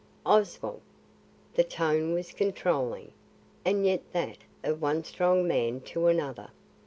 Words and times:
"Oswald!" 0.25 0.81
The 1.53 1.63
tone 1.63 2.13
was 2.15 2.33
controlling, 2.33 3.11
and 3.63 3.85
yet 3.85 4.01
that 4.13 4.39
of 4.63 4.81
one 4.81 5.03
strong 5.03 5.47
man 5.47 5.79
to 5.81 6.07
another. 6.07 6.49